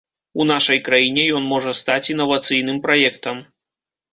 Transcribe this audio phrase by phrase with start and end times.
[0.43, 3.35] У нашай краіне ён можа стаць інавацыйным праектам.